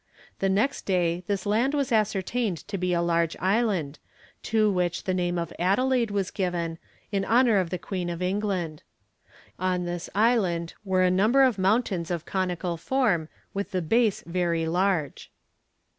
[0.39, 3.99] The next day this land was ascertained to be a large island,
[4.41, 6.79] to which the name of Adelaide was given,
[7.11, 8.81] in honour of the Queen of England.
[9.59, 14.65] On this island were a number of mountains of conical form with the base very
[14.65, 15.29] large.